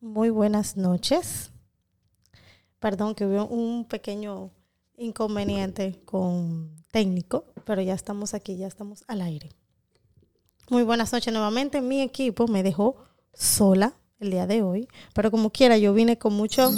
Muy 0.00 0.28
buenas 0.28 0.76
noches. 0.76 1.50
Perdón 2.80 3.14
que 3.14 3.24
hubo 3.24 3.46
un 3.46 3.86
pequeño 3.86 4.50
inconveniente 4.98 6.02
con 6.04 6.76
técnico, 6.90 7.46
pero 7.64 7.80
ya 7.80 7.94
estamos 7.94 8.34
aquí, 8.34 8.58
ya 8.58 8.66
estamos 8.66 9.04
al 9.08 9.22
aire. 9.22 9.48
Muy 10.68 10.82
buenas 10.82 11.12
noches 11.12 11.32
nuevamente. 11.32 11.80
Mi 11.80 12.02
equipo 12.02 12.46
me 12.46 12.62
dejó 12.62 12.96
sola 13.32 13.94
el 14.18 14.30
día 14.30 14.46
de 14.46 14.62
hoy, 14.62 14.86
pero 15.14 15.30
como 15.30 15.50
quiera, 15.50 15.78
yo 15.78 15.94
vine 15.94 16.18
con 16.18 16.34
mucho 16.34 16.70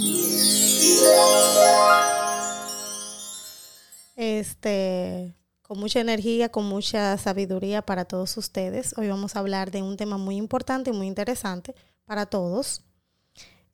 este 4.14 5.35
con 5.62 5.79
mucha 5.79 6.00
energía, 6.00 6.50
con 6.50 6.64
mucha 6.64 7.19
sabiduría 7.19 7.82
para 7.82 8.05
todos 8.05 8.37
ustedes. 8.37 8.96
Hoy 8.96 9.09
vamos 9.09 9.35
a 9.35 9.41
hablar 9.41 9.71
de 9.71 9.82
un 9.82 9.96
tema 9.96 10.19
muy 10.19 10.37
importante 10.37 10.91
y 10.91 10.93
muy 10.93 11.09
interesante 11.09 11.75
para 12.07 12.25
todos. 12.27 12.88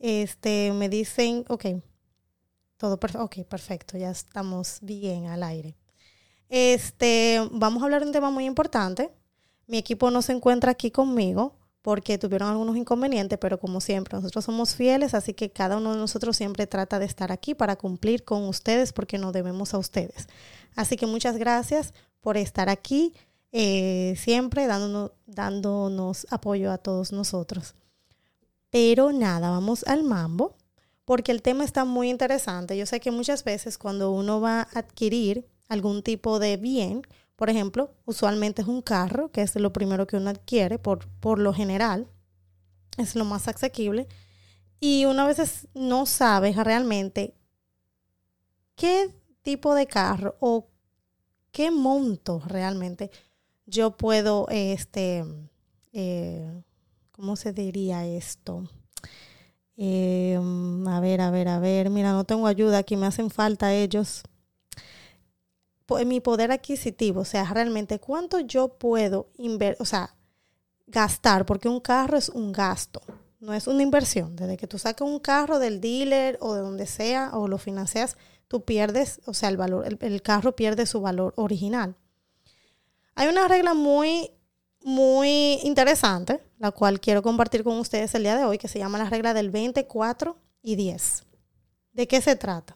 Este, 0.06 0.70
me 0.74 0.90
dicen, 0.90 1.46
ok, 1.48 1.64
todo 2.76 3.00
perfecto, 3.00 3.24
ok, 3.24 3.48
perfecto, 3.48 3.96
ya 3.96 4.10
estamos 4.10 4.80
bien 4.82 5.28
al 5.28 5.42
aire. 5.42 5.78
Este, 6.50 7.40
vamos 7.50 7.80
a 7.82 7.86
hablar 7.86 8.02
de 8.02 8.08
un 8.08 8.12
tema 8.12 8.30
muy 8.30 8.44
importante. 8.44 9.10
Mi 9.66 9.78
equipo 9.78 10.10
no 10.10 10.20
se 10.20 10.32
encuentra 10.32 10.72
aquí 10.72 10.90
conmigo 10.90 11.56
porque 11.80 12.18
tuvieron 12.18 12.50
algunos 12.50 12.76
inconvenientes, 12.76 13.38
pero 13.38 13.58
como 13.58 13.80
siempre, 13.80 14.14
nosotros 14.14 14.44
somos 14.44 14.74
fieles, 14.74 15.14
así 15.14 15.32
que 15.32 15.48
cada 15.48 15.78
uno 15.78 15.94
de 15.94 15.98
nosotros 15.98 16.36
siempre 16.36 16.66
trata 16.66 16.98
de 16.98 17.06
estar 17.06 17.32
aquí 17.32 17.54
para 17.54 17.76
cumplir 17.76 18.24
con 18.24 18.44
ustedes 18.44 18.92
porque 18.92 19.16
nos 19.16 19.32
debemos 19.32 19.72
a 19.72 19.78
ustedes. 19.78 20.28
Así 20.76 20.98
que 20.98 21.06
muchas 21.06 21.38
gracias 21.38 21.94
por 22.20 22.36
estar 22.36 22.68
aquí, 22.68 23.14
eh, 23.52 24.16
siempre 24.18 24.66
dándonos 24.66 26.26
apoyo 26.30 26.72
a 26.72 26.76
todos 26.76 27.10
nosotros. 27.10 27.74
Pero 28.74 29.12
nada, 29.12 29.50
vamos 29.50 29.84
al 29.86 30.02
mambo, 30.02 30.56
porque 31.04 31.30
el 31.30 31.42
tema 31.42 31.62
está 31.62 31.84
muy 31.84 32.10
interesante. 32.10 32.76
Yo 32.76 32.86
sé 32.86 32.98
que 32.98 33.12
muchas 33.12 33.44
veces 33.44 33.78
cuando 33.78 34.10
uno 34.10 34.40
va 34.40 34.62
a 34.62 34.68
adquirir 34.80 35.46
algún 35.68 36.02
tipo 36.02 36.40
de 36.40 36.56
bien, 36.56 37.02
por 37.36 37.50
ejemplo, 37.50 37.94
usualmente 38.04 38.62
es 38.62 38.66
un 38.66 38.82
carro, 38.82 39.30
que 39.30 39.42
es 39.42 39.54
lo 39.54 39.72
primero 39.72 40.08
que 40.08 40.16
uno 40.16 40.30
adquiere 40.30 40.80
por, 40.80 41.06
por 41.20 41.38
lo 41.38 41.54
general, 41.54 42.08
es 42.96 43.14
lo 43.14 43.24
más 43.24 43.46
asequible, 43.46 44.08
y 44.80 45.04
uno 45.04 45.22
a 45.22 45.28
veces 45.28 45.68
no 45.74 46.04
sabe 46.04 46.52
realmente 46.52 47.36
qué 48.74 49.14
tipo 49.42 49.76
de 49.76 49.86
carro 49.86 50.34
o 50.40 50.66
qué 51.52 51.70
monto 51.70 52.42
realmente 52.44 53.12
yo 53.66 53.96
puedo, 53.96 54.48
este, 54.50 55.24
eh, 55.92 56.60
¿cómo 57.14 57.36
se 57.36 57.52
diría 57.52 58.04
esto? 58.04 58.68
Eh, 59.76 60.38
a 60.86 61.00
ver, 61.00 61.20
a 61.20 61.30
ver, 61.30 61.48
a 61.48 61.58
ver, 61.58 61.90
mira, 61.90 62.12
no 62.12 62.24
tengo 62.24 62.46
ayuda, 62.46 62.78
aquí 62.78 62.96
me 62.96 63.06
hacen 63.06 63.30
falta 63.30 63.72
ellos. 63.72 64.22
Mi 66.06 66.20
poder 66.20 66.50
adquisitivo, 66.50 67.20
o 67.20 67.24
sea, 67.24 67.44
realmente 67.52 68.00
cuánto 68.00 68.40
yo 68.40 68.68
puedo 68.68 69.28
invertir, 69.36 69.80
o 69.80 69.84
sea, 69.84 70.14
gastar, 70.86 71.46
porque 71.46 71.68
un 71.68 71.80
carro 71.80 72.16
es 72.16 72.28
un 72.30 72.52
gasto, 72.52 73.00
no 73.38 73.54
es 73.54 73.66
una 73.66 73.82
inversión. 73.82 74.34
Desde 74.34 74.56
que 74.56 74.66
tú 74.66 74.78
saques 74.78 75.06
un 75.06 75.20
carro 75.20 75.58
del 75.58 75.80
dealer 75.80 76.38
o 76.40 76.54
de 76.54 76.62
donde 76.62 76.86
sea 76.86 77.30
o 77.34 77.46
lo 77.46 77.58
financias, 77.58 78.16
tú 78.48 78.64
pierdes, 78.64 79.20
o 79.26 79.34
sea, 79.34 79.50
el 79.50 79.56
valor, 79.56 79.86
el, 80.00 80.22
carro 80.22 80.56
pierde 80.56 80.86
su 80.86 81.00
valor 81.00 81.32
original. 81.36 81.96
Hay 83.14 83.28
una 83.28 83.46
regla 83.46 83.74
muy, 83.74 84.30
muy 84.82 85.60
interesante, 85.62 86.40
la 86.64 86.70
cual 86.70 86.98
quiero 86.98 87.22
compartir 87.22 87.62
con 87.62 87.78
ustedes 87.78 88.14
el 88.14 88.22
día 88.22 88.38
de 88.38 88.44
hoy, 88.46 88.56
que 88.56 88.68
se 88.68 88.78
llama 88.78 88.96
la 88.96 89.10
regla 89.10 89.34
del 89.34 89.50
24 89.50 90.38
y 90.62 90.76
10. 90.76 91.24
¿De 91.92 92.08
qué 92.08 92.22
se 92.22 92.36
trata? 92.36 92.74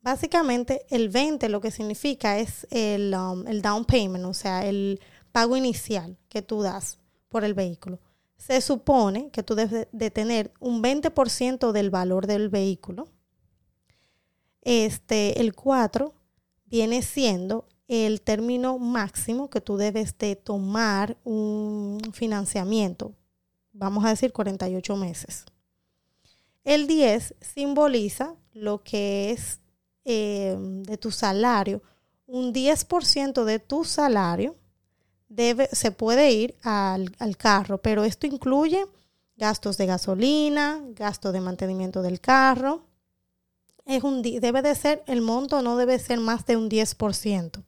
Básicamente, 0.00 0.86
el 0.88 1.10
20 1.10 1.50
lo 1.50 1.60
que 1.60 1.70
significa 1.70 2.38
es 2.38 2.66
el, 2.70 3.14
um, 3.14 3.46
el 3.46 3.60
down 3.60 3.84
payment, 3.84 4.24
o 4.24 4.32
sea, 4.32 4.64
el 4.64 4.98
pago 5.30 5.58
inicial 5.58 6.16
que 6.30 6.40
tú 6.40 6.62
das 6.62 6.98
por 7.28 7.44
el 7.44 7.52
vehículo. 7.52 8.00
Se 8.38 8.62
supone 8.62 9.28
que 9.30 9.42
tú 9.42 9.54
debes 9.54 9.88
de 9.92 10.10
tener 10.10 10.54
un 10.58 10.82
20% 10.82 11.70
del 11.70 11.90
valor 11.90 12.26
del 12.26 12.48
vehículo 12.48 13.08
este, 14.62 15.38
el 15.38 15.54
4 15.54 16.14
viene 16.64 17.02
siendo 17.02 17.66
el 17.92 18.22
término 18.22 18.78
máximo 18.78 19.50
que 19.50 19.60
tú 19.60 19.76
debes 19.76 20.16
de 20.16 20.34
tomar 20.34 21.18
un 21.24 22.00
financiamiento. 22.14 23.12
Vamos 23.74 24.06
a 24.06 24.08
decir 24.08 24.32
48 24.32 24.96
meses. 24.96 25.44
El 26.64 26.86
10 26.86 27.34
simboliza 27.40 28.34
lo 28.54 28.82
que 28.82 29.32
es 29.32 29.60
eh, 30.06 30.56
de 30.58 30.96
tu 30.96 31.10
salario. 31.10 31.82
Un 32.26 32.54
10% 32.54 33.44
de 33.44 33.58
tu 33.58 33.84
salario 33.84 34.56
debe, 35.28 35.68
se 35.72 35.90
puede 35.90 36.32
ir 36.32 36.56
al, 36.62 37.14
al 37.18 37.36
carro, 37.36 37.82
pero 37.82 38.04
esto 38.04 38.26
incluye 38.26 38.86
gastos 39.36 39.76
de 39.76 39.84
gasolina, 39.84 40.80
gasto 40.94 41.30
de 41.30 41.42
mantenimiento 41.42 42.00
del 42.00 42.20
carro, 42.20 42.86
es 43.84 44.02
un, 44.02 44.22
debe 44.22 44.62
de 44.62 44.74
ser, 44.74 45.02
el 45.06 45.20
monto 45.20 45.60
no 45.60 45.76
debe 45.76 45.98
ser 45.98 46.20
más 46.20 46.46
de 46.46 46.56
un 46.56 46.70
10%. 46.70 47.64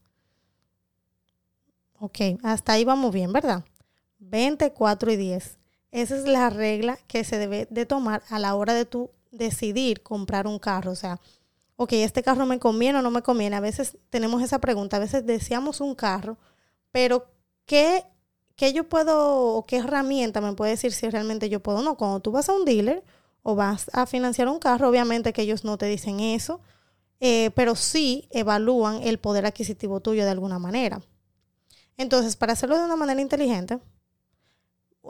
Ok, 2.05 2.19
hasta 2.43 2.75
ahí 2.75 2.85
vamos 2.85 3.15
bien, 3.15 3.33
¿verdad? 3.33 3.65
24 4.19 5.11
y 5.11 5.17
10. 5.17 5.59
Esa 5.91 6.17
es 6.19 6.25
la 6.27 6.51
regla 6.51 6.99
que 7.07 7.25
se 7.25 7.39
debe 7.39 7.67
de 7.71 7.87
tomar 7.87 8.23
a 8.29 8.39
la 8.39 8.55
hora 8.57 8.75
de 8.75 8.85
tú 8.85 9.11
decidir 9.31 10.03
comprar 10.03 10.47
un 10.47 10.59
carro. 10.59 10.91
O 10.91 10.97
sea, 10.97 11.19
ok, 11.77 11.95
este 11.95 12.23
carro 12.23 12.45
me 12.45 12.59
conviene 12.59 12.99
o 12.99 13.03
no 13.03 13.11
me 13.11 13.23
conviene. 13.23 13.57
A 13.57 13.61
veces 13.61 13.97
tenemos 14.11 14.43
esa 14.43 14.59
pregunta, 14.59 14.99
a 14.99 15.01
veces 15.01 15.25
deseamos 15.25 15.81
un 15.81 15.95
carro, 15.95 16.37
pero 16.93 17.25
¿qué, 17.65 18.05
qué 18.55 18.75
yo 18.75 18.87
puedo 18.87 19.55
o 19.57 19.65
qué 19.65 19.79
herramienta 19.79 20.43
me 20.43 20.53
puede 20.53 20.73
decir 20.73 20.93
si 20.93 21.09
realmente 21.09 21.49
yo 21.49 21.61
puedo 21.61 21.79
o 21.79 21.83
no? 21.83 21.97
Cuando 21.97 22.21
tú 22.21 22.33
vas 22.33 22.51
a 22.51 22.53
un 22.53 22.67
dealer, 22.67 23.03
o 23.43 23.55
vas 23.55 23.91
a 23.95 24.05
financiar 24.05 24.49
un 24.49 24.59
carro, 24.59 24.91
obviamente 24.91 25.33
que 25.33 25.41
ellos 25.41 25.65
no 25.65 25.79
te 25.79 25.87
dicen 25.87 26.21
eso, 26.21 26.61
eh, 27.21 27.51
pero 27.55 27.77
sí 27.77 28.29
evalúan 28.31 29.03
el 29.03 29.19
poder 29.19 29.47
adquisitivo 29.47 30.01
tuyo 30.01 30.25
de 30.25 30.31
alguna 30.33 30.59
manera. 30.59 31.01
Entonces, 31.97 32.37
para 32.37 32.55
hacerlo 32.55 32.79
de 32.79 32.85
una 32.85 32.97
manera 32.97 33.21
inteligente, 33.21 33.79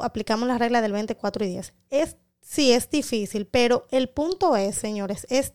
aplicamos 0.01 0.49
la 0.49 0.59
regla 0.59 0.83
del 0.83 0.93
24 0.93 1.45
y 1.45 1.49
10. 1.49 1.75
Es, 1.91 2.17
sí, 2.41 2.73
es 2.73 2.91
difícil, 2.91 3.47
pero 3.47 3.87
el 3.91 4.09
punto 4.09 4.57
es, 4.57 4.77
señores, 4.77 5.27
es 5.31 5.55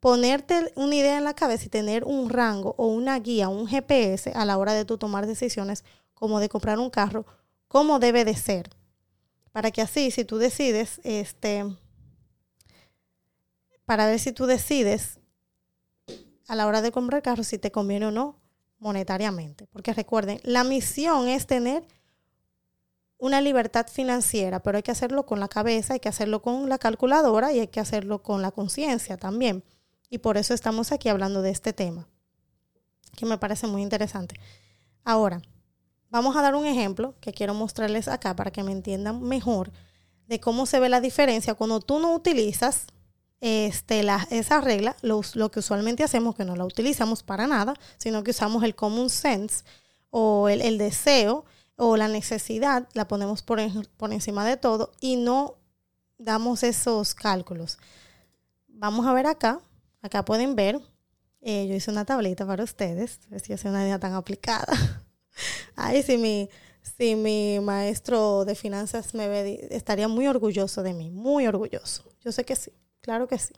ponerte 0.00 0.72
una 0.76 0.94
idea 0.94 1.18
en 1.18 1.24
la 1.24 1.34
cabeza 1.34 1.64
y 1.64 1.68
tener 1.68 2.04
un 2.04 2.30
rango 2.30 2.74
o 2.78 2.88
una 2.88 3.18
guía, 3.18 3.48
un 3.48 3.66
GPS 3.66 4.32
a 4.32 4.44
la 4.44 4.58
hora 4.58 4.74
de 4.74 4.84
tú 4.84 4.98
tomar 4.98 5.26
decisiones 5.26 5.84
como 6.14 6.40
de 6.40 6.48
comprar 6.48 6.78
un 6.78 6.90
carro, 6.90 7.26
como 7.68 7.98
debe 7.98 8.24
de 8.24 8.36
ser. 8.36 8.70
Para 9.52 9.70
que 9.70 9.82
así, 9.82 10.10
si 10.10 10.24
tú 10.24 10.36
decides, 10.36 11.00
este, 11.02 11.64
para 13.86 14.06
ver 14.06 14.18
si 14.18 14.32
tú 14.32 14.46
decides 14.46 15.18
a 16.46 16.54
la 16.54 16.66
hora 16.66 16.82
de 16.82 16.92
comprar 16.92 17.22
carro 17.22 17.42
si 17.42 17.58
te 17.58 17.72
conviene 17.72 18.06
o 18.06 18.10
no 18.10 18.38
monetariamente. 18.78 19.66
Porque 19.66 19.92
recuerden, 19.92 20.40
la 20.44 20.64
misión 20.64 21.28
es 21.28 21.46
tener 21.46 21.84
una 23.18 23.40
libertad 23.40 23.86
financiera, 23.88 24.60
pero 24.60 24.76
hay 24.76 24.82
que 24.82 24.90
hacerlo 24.90 25.24
con 25.24 25.40
la 25.40 25.48
cabeza, 25.48 25.94
hay 25.94 26.00
que 26.00 26.08
hacerlo 26.08 26.42
con 26.42 26.68
la 26.68 26.78
calculadora 26.78 27.52
y 27.52 27.60
hay 27.60 27.68
que 27.68 27.80
hacerlo 27.80 28.22
con 28.22 28.42
la 28.42 28.50
conciencia 28.50 29.16
también. 29.16 29.64
Y 30.10 30.18
por 30.18 30.36
eso 30.36 30.54
estamos 30.54 30.92
aquí 30.92 31.08
hablando 31.08 31.42
de 31.42 31.50
este 31.50 31.72
tema, 31.72 32.08
que 33.16 33.26
me 33.26 33.38
parece 33.38 33.66
muy 33.66 33.82
interesante. 33.82 34.36
Ahora, 35.04 35.40
vamos 36.10 36.36
a 36.36 36.42
dar 36.42 36.54
un 36.54 36.66
ejemplo 36.66 37.14
que 37.20 37.32
quiero 37.32 37.54
mostrarles 37.54 38.08
acá 38.08 38.36
para 38.36 38.50
que 38.50 38.62
me 38.62 38.72
entiendan 38.72 39.22
mejor 39.22 39.72
de 40.26 40.40
cómo 40.40 40.66
se 40.66 40.80
ve 40.80 40.88
la 40.88 41.00
diferencia 41.00 41.54
cuando 41.54 41.80
tú 41.80 41.98
no 41.98 42.14
utilizas 42.14 42.86
este, 43.40 44.02
la, 44.02 44.26
esa 44.30 44.60
regla, 44.60 44.96
lo, 45.02 45.22
que 45.50 45.58
usualmente 45.58 46.02
hacemos, 46.04 46.34
que 46.34 46.44
no 46.44 46.56
la 46.56 46.64
utilizamos 46.64 47.22
para 47.22 47.46
nada, 47.46 47.74
sino 47.98 48.24
que 48.24 48.30
usamos 48.30 48.64
el 48.64 48.74
common 48.74 49.10
sense 49.10 49.64
o 50.10 50.48
el, 50.48 50.78
deseo 50.78 51.44
o 51.76 51.96
la 51.96 52.08
necesidad, 52.08 52.88
la 52.94 53.06
ponemos 53.06 53.42
por, 53.42 53.60
por 53.96 54.12
encima 54.12 54.46
de 54.46 54.56
todo 54.56 54.92
y 55.00 55.16
no 55.16 55.56
damos 56.18 56.62
esos 56.62 57.14
cálculos. 57.14 57.78
Vamos 58.68 59.06
a 59.06 59.12
ver 59.12 59.26
acá, 59.26 59.60
acá 60.02 60.24
pueden 60.24 60.56
ver, 60.56 60.80
eh, 61.42 61.66
yo 61.68 61.74
hice 61.74 61.90
una 61.90 62.04
tablita 62.04 62.46
para 62.46 62.64
ustedes, 62.64 63.20
si 63.42 63.52
es 63.52 63.64
una 63.64 63.82
idea 63.82 63.98
tan 63.98 64.14
aplicada. 64.14 64.66
Ay, 65.76 66.02
si 66.02 66.16
mi, 66.16 66.48
si 66.82 67.14
mi 67.14 67.60
maestro 67.60 68.44
de 68.44 68.54
finanzas 68.54 69.14
me 69.14 69.28
ve, 69.28 69.68
estaría 69.70 70.08
muy 70.08 70.26
orgulloso 70.26 70.82
de 70.82 70.94
mí, 70.94 71.10
muy 71.10 71.46
orgulloso. 71.46 72.04
Yo 72.22 72.32
sé 72.32 72.44
que 72.44 72.56
sí. 72.56 72.72
Claro 73.06 73.28
que 73.28 73.38
sí. 73.38 73.54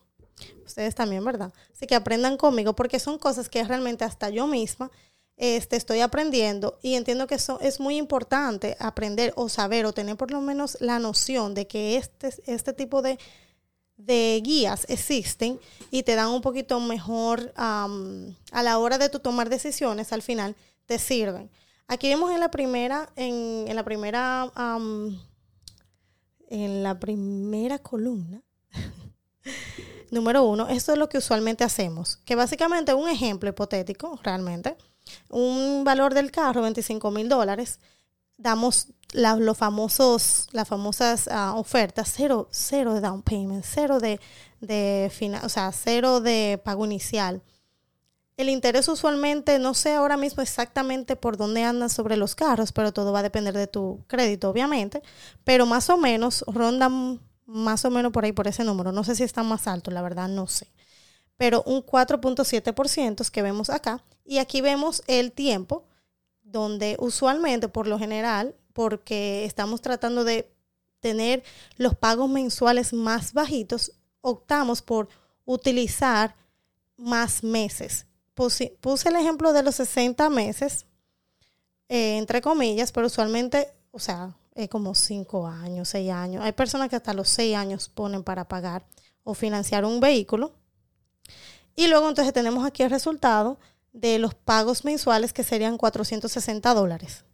Ustedes 0.66 0.94
también, 0.94 1.24
¿verdad? 1.24 1.54
Así 1.72 1.86
que 1.86 1.94
aprendan 1.94 2.36
conmigo 2.36 2.76
porque 2.76 3.00
son 3.00 3.18
cosas 3.18 3.48
que 3.48 3.64
realmente 3.64 4.04
hasta 4.04 4.28
yo 4.28 4.46
misma 4.46 4.90
este, 5.38 5.76
estoy 5.76 6.00
aprendiendo 6.00 6.78
y 6.82 6.94
entiendo 6.94 7.26
que 7.26 7.36
eso 7.36 7.58
es 7.60 7.80
muy 7.80 7.96
importante 7.96 8.76
aprender 8.78 9.32
o 9.36 9.48
saber 9.48 9.86
o 9.86 9.94
tener 9.94 10.16
por 10.16 10.30
lo 10.30 10.42
menos 10.42 10.76
la 10.80 10.98
noción 10.98 11.54
de 11.54 11.66
que 11.66 11.96
este, 11.96 12.30
este 12.46 12.74
tipo 12.74 13.00
de, 13.00 13.18
de 13.96 14.38
guías 14.44 14.84
existen 14.90 15.58
y 15.90 16.02
te 16.02 16.14
dan 16.14 16.28
un 16.28 16.42
poquito 16.42 16.78
mejor 16.78 17.50
a 17.56 17.88
la 18.52 18.78
hora 18.78 18.98
de 18.98 19.08
tu 19.08 19.20
tomar 19.20 19.48
decisiones, 19.48 20.12
al 20.12 20.20
final 20.20 20.56
te 20.84 20.98
sirven. 20.98 21.50
Aquí 21.86 22.08
vemos 22.08 22.30
en 22.32 22.40
la 22.40 22.50
primera, 22.50 23.08
en, 23.16 23.64
en 23.66 23.76
la 23.76 23.82
primera, 23.82 24.52
en 26.50 26.82
la 26.82 27.00
primera 27.00 27.78
columna, 27.78 28.42
número 30.10 30.44
uno, 30.44 30.68
esto 30.68 30.92
es 30.92 30.98
lo 30.98 31.08
que 31.08 31.18
usualmente 31.18 31.64
hacemos, 31.64 32.16
que 32.24 32.34
básicamente 32.34 32.94
un 32.94 33.08
ejemplo 33.08 33.50
hipotético, 33.50 34.18
realmente, 34.22 34.76
un 35.30 35.84
valor 35.84 36.14
del 36.14 36.30
carro, 36.30 36.62
25 36.62 37.10
mil 37.10 37.28
dólares, 37.28 37.80
damos 38.36 38.88
los 39.12 39.56
famosos, 39.56 40.48
las 40.52 40.68
famosas 40.68 41.28
ah, 41.28 41.54
ofertas, 41.56 42.12
cero, 42.14 42.48
cero 42.50 42.94
de 42.94 43.00
down 43.00 43.22
payment, 43.22 43.64
cero 43.66 44.00
de, 44.00 44.20
de 44.60 45.10
o 45.42 45.48
sea, 45.48 45.72
cero 45.72 46.20
de 46.20 46.60
pago 46.62 46.84
inicial. 46.84 47.42
El 48.36 48.48
interés 48.48 48.86
usualmente, 48.86 49.58
no 49.58 49.74
sé 49.74 49.94
ahora 49.94 50.16
mismo 50.16 50.42
exactamente 50.42 51.16
por 51.16 51.36
dónde 51.36 51.64
andan 51.64 51.90
sobre 51.90 52.16
los 52.16 52.36
carros, 52.36 52.70
pero 52.70 52.92
todo 52.92 53.12
va 53.12 53.18
a 53.18 53.24
depender 53.24 53.52
de 53.52 53.66
tu 53.66 54.04
crédito, 54.06 54.48
obviamente. 54.48 55.02
Pero 55.42 55.66
más 55.66 55.90
o 55.90 55.96
menos 55.96 56.44
rondan 56.46 57.20
más 57.48 57.86
o 57.86 57.90
menos 57.90 58.12
por 58.12 58.24
ahí, 58.24 58.32
por 58.32 58.46
ese 58.46 58.62
número. 58.62 58.92
No 58.92 59.04
sé 59.04 59.16
si 59.16 59.22
está 59.24 59.42
más 59.42 59.66
alto, 59.66 59.90
la 59.90 60.02
verdad 60.02 60.28
no 60.28 60.46
sé. 60.46 60.70
Pero 61.38 61.62
un 61.64 61.82
4.7% 61.82 63.30
que 63.30 63.42
vemos 63.42 63.70
acá. 63.70 64.04
Y 64.24 64.38
aquí 64.38 64.60
vemos 64.60 65.02
el 65.06 65.32
tiempo, 65.32 65.84
donde 66.42 66.96
usualmente, 67.00 67.68
por 67.68 67.86
lo 67.86 67.98
general, 67.98 68.54
porque 68.74 69.46
estamos 69.46 69.80
tratando 69.80 70.24
de 70.24 70.52
tener 71.00 71.42
los 71.78 71.96
pagos 71.96 72.28
mensuales 72.28 72.92
más 72.92 73.32
bajitos, 73.32 73.92
optamos 74.20 74.82
por 74.82 75.08
utilizar 75.46 76.36
más 76.98 77.42
meses. 77.42 78.04
Puse, 78.34 78.76
el 79.06 79.16
ejemplo 79.16 79.54
de 79.54 79.62
los 79.62 79.76
60 79.76 80.28
meses, 80.28 80.84
eh, 81.88 82.18
entre 82.18 82.42
comillas, 82.42 82.92
pero 82.92 83.06
usualmente, 83.06 83.72
o 83.90 83.98
sea, 83.98 84.36
es 84.58 84.68
como 84.68 84.94
5 84.94 85.46
años, 85.46 85.88
6 85.90 86.10
años. 86.10 86.44
Hay 86.44 86.50
personas 86.50 86.88
que 86.88 86.96
hasta 86.96 87.14
los 87.14 87.28
6 87.28 87.56
años 87.56 87.88
ponen 87.88 88.24
para 88.24 88.48
pagar 88.48 88.84
o 89.22 89.34
financiar 89.34 89.84
un 89.84 90.00
vehículo. 90.00 90.52
Y 91.76 91.86
luego 91.86 92.08
entonces 92.08 92.34
tenemos 92.34 92.66
aquí 92.66 92.82
el 92.82 92.90
resultado 92.90 93.60
de 93.92 94.18
los 94.18 94.34
pagos 94.34 94.84
mensuales 94.84 95.32
que 95.32 95.44
serían 95.44 95.78
460 95.78 96.74
dólares. 96.74 97.24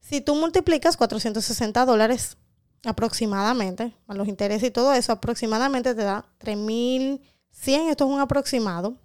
Si 0.00 0.20
tú 0.20 0.36
multiplicas 0.36 0.96
460 0.96 1.84
dólares 1.84 2.36
aproximadamente, 2.84 3.92
los 4.06 4.28
intereses 4.28 4.68
y 4.68 4.70
todo 4.70 4.92
eso, 4.92 5.10
aproximadamente 5.10 5.96
te 5.96 6.04
da 6.04 6.26
3.100, 6.38 7.90
esto 7.90 8.04
es 8.04 8.10
un 8.10 8.20
aproximado, 8.20 8.96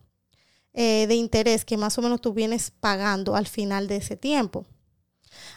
eh, 0.74 1.08
de 1.08 1.16
interés 1.16 1.66
que 1.66 1.76
más 1.76 1.98
o 1.98 2.04
menos 2.04 2.22
tú 2.22 2.34
vienes 2.34 2.70
pagando 2.70 3.36
al 3.36 3.48
final 3.48 3.88
de 3.88 3.96
ese 3.96 4.16
tiempo. 4.16 4.68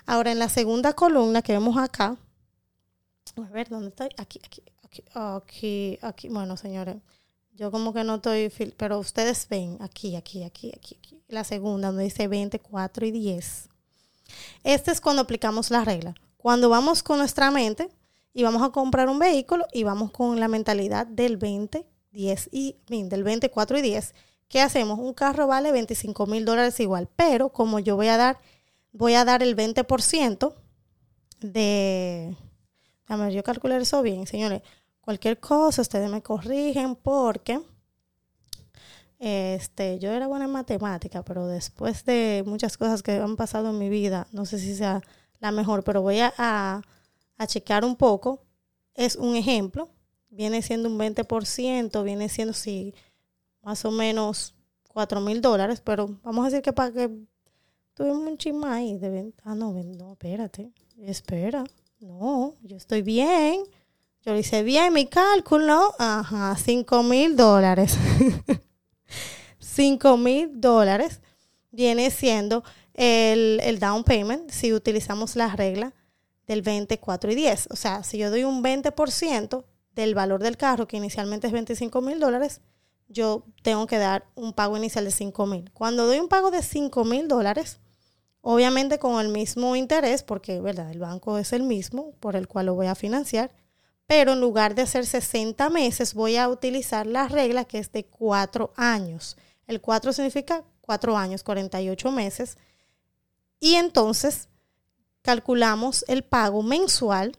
Ahora, 0.07 0.33
en 0.33 0.39
la 0.39 0.49
segunda 0.49 0.93
columna 0.93 1.43
que 1.43 1.53
vemos 1.53 1.77
acá, 1.77 2.17
a 3.37 3.41
ver, 3.53 3.69
¿dónde 3.69 3.89
estoy? 3.89 4.09
Aquí, 4.17 4.41
aquí, 4.45 4.63
aquí, 4.83 5.05
aquí, 5.15 5.99
aquí. 6.03 6.29
Bueno, 6.29 6.57
señores, 6.57 6.97
yo 7.55 7.71
como 7.71 7.93
que 7.93 8.05
no 8.05 8.17
estoy, 8.17 8.51
pero 8.77 8.99
ustedes 8.99 9.47
ven 9.49 9.77
aquí, 9.81 10.17
aquí, 10.17 10.43
aquí, 10.45 10.73
aquí, 10.75 10.97
aquí. 10.99 11.23
La 11.29 11.45
segunda, 11.45 11.89
donde 11.89 12.05
dice 12.05 12.27
24 12.27 13.07
y 13.07 13.11
10. 13.11 13.69
Este 14.65 14.91
es 14.91 15.01
cuando 15.01 15.23
aplicamos 15.23 15.71
la 15.71 15.85
regla. 15.85 16.15
Cuando 16.37 16.69
vamos 16.69 17.03
con 17.03 17.19
nuestra 17.19 17.51
mente 17.51 17.91
y 18.33 18.43
vamos 18.43 18.63
a 18.63 18.71
comprar 18.71 19.09
un 19.09 19.19
vehículo 19.19 19.67
y 19.73 19.85
vamos 19.85 20.11
con 20.11 20.41
la 20.41 20.49
mentalidad 20.49 21.07
del 21.07 21.37
20, 21.37 21.87
10 22.13 22.49
y 22.53 22.77
del 22.89 23.23
24 23.23 23.79
y 23.79 23.83
10, 23.83 24.15
¿qué 24.49 24.61
hacemos? 24.61 24.99
Un 24.99 25.15
carro 25.15 25.47
vale 25.47 25.71
25 25.71 26.27
mil 26.27 26.45
dólares 26.45 26.81
igual, 26.81 27.09
pero 27.15 27.51
como 27.51 27.79
yo 27.79 27.97
voy 27.97 28.09
a 28.09 28.17
dar, 28.17 28.39
voy 28.93 29.15
a 29.15 29.25
dar 29.25 29.43
el 29.43 29.57
20% 29.57 30.55
de... 31.41 32.37
A 33.07 33.17
ver, 33.17 33.33
yo 33.33 33.43
calculé 33.43 33.77
eso 33.77 34.03
bien, 34.03 34.27
señores. 34.27 34.63
Cualquier 35.01 35.41
cosa, 35.41 35.83
ustedes 35.83 36.11
me 36.11 36.23
corrigen 36.23 36.95
porque 36.95 37.61
este, 39.21 39.99
yo 39.99 40.11
era 40.13 40.27
buena 40.29 40.47
en 40.47 40.53
matemática, 40.53 41.23
pero 41.23 41.47
después 41.47 42.05
de 42.07 42.43
muchas 42.47 42.79
cosas 42.79 43.03
que 43.03 43.13
han 43.13 43.37
pasado 43.37 43.71
en 43.71 43.79
mi 43.79 43.91
vida, 43.91 44.27
no 44.33 44.47
sé 44.47 44.59
si 44.59 44.75
sea 44.75 45.03
la 45.41 45.53
mejor, 45.53 45.85
pero 45.85 46.01
voy 46.01 46.21
a, 46.21 46.33
a, 46.39 47.47
checar 47.47 47.85
un 47.85 47.97
poco. 47.97 48.43
Es 48.95 49.17
un 49.17 49.37
ejemplo, 49.37 49.91
viene 50.31 50.63
siendo 50.63 50.89
un 50.89 50.99
20%, 50.99 52.03
viene 52.03 52.29
siendo 52.31 52.55
sí, 52.55 52.95
más 53.63 53.85
o 53.85 53.91
menos 53.91 54.55
4 54.89 55.21
mil 55.21 55.43
dólares, 55.43 55.83
pero 55.83 56.19
vamos 56.23 56.47
a 56.47 56.51
decir 56.51 56.63
que 56.63 56.73
para 56.73 56.93
que 56.93 57.11
tuvimos 58.01 58.27
un 58.27 58.39
chisme 58.39 58.99
de 58.99 59.35
Ah, 59.45 59.55
no, 59.55 59.75
no, 59.75 60.13
espérate, 60.13 60.73
espera, 61.03 61.65
no, 62.01 62.55
yo 62.63 62.79
estoy 62.79 63.03
bien. 63.03 63.63
Yo 64.25 64.33
le 64.33 64.41
hice 64.41 64.63
bien 64.63 64.95
mi 64.95 65.05
cálculo, 65.05 65.95
ajá, 65.99 66.57
5 66.57 67.03
mil 67.03 67.37
dólares. 67.37 67.99
5 69.59 70.17
mil 70.17 70.59
dólares 70.63 71.21
viene 71.73 72.11
siendo 72.11 72.65
el, 72.95 73.61
el, 73.63 73.79
down 73.79 74.03
payment 74.03 74.51
si 74.51 74.73
utilizamos 74.73 75.37
la 75.37 75.55
regla 75.55 75.93
del 76.47 76.63
24 76.63 77.33
y 77.33 77.35
10. 77.35 77.69
O 77.71 77.77
sea, 77.77 78.03
si 78.03 78.17
yo 78.17 78.31
doy 78.31 78.45
un 78.45 78.65
20% 78.65 79.65
del 79.95 80.15
valor 80.15 80.43
del 80.43 80.57
carro, 80.57 80.89
que 80.89 80.97
inicialmente 80.97 81.49
es 81.49 81.53
25 81.53 82.01
mil 82.01 82.19
dólares, 82.19 82.63
yo 83.09 83.45
tengo 83.63 83.87
que 83.87 83.99
dar 83.99 84.25
un 84.37 84.55
pago 84.55 84.79
inicial 84.79 85.05
de 85.05 85.11
5 85.11 85.45
mil. 85.45 85.71
Cuando 85.75 86.07
doy 86.07 86.19
un 86.19 86.29
pago 86.29 86.51
de 86.51 86.63
5 86.63 87.05
mil 87.05 87.29
dólares, 87.29 87.79
obviamente 88.43 88.99
con 88.99 89.21
el 89.21 89.29
mismo 89.29 89.77
interés, 89.77 90.23
porque 90.23 90.61
¿verdad? 90.61 90.91
el 90.91 90.99
banco 90.99 91.39
es 91.39 91.53
el 91.53 91.63
mismo 91.63 92.13
por 92.21 92.37
el 92.37 92.49
cual 92.49 92.67
lo 92.67 92.75
voy 92.75 92.87
a 92.87 92.95
financiar, 92.95 93.51
pero 94.07 94.33
en 94.33 94.41
lugar 94.41 94.75
de 94.75 94.83
hacer 94.83 95.07
60 95.07 95.71
meses, 95.71 96.15
voy 96.15 96.37
a 96.37 96.49
utilizar 96.49 97.07
la 97.07 97.29
regla 97.29 97.65
que 97.65 97.79
es 97.79 97.93
de 97.93 98.05
4 98.05 98.73
años. 98.77 99.37
El 99.67 99.81
4 99.81 100.13
significa 100.13 100.65
4 100.81 101.17
años, 101.17 101.45
48 101.45 102.11
meses. 102.11 102.59
Y 103.61 103.75
entonces 103.75 104.49
calculamos 105.23 106.05
el 106.09 106.25
pago 106.25 106.63
mensual, 106.63 107.37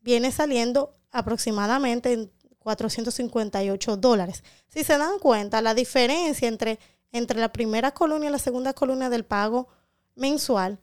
viene 0.00 0.32
saliendo 0.32 0.96
aproximadamente 1.10 2.12
en 2.12 2.32
458 2.58 3.96
dólares. 3.98 4.42
Si 4.68 4.82
se 4.82 4.96
dan 4.96 5.18
cuenta, 5.18 5.60
la 5.60 5.74
diferencia 5.74 6.48
entre, 6.48 6.78
entre 7.12 7.38
la 7.38 7.52
primera 7.52 7.92
columna 7.92 8.26
y 8.26 8.30
la 8.30 8.38
segunda 8.38 8.72
columna 8.72 9.10
del 9.10 9.24
pago 9.26 9.68
mensual 10.14 10.78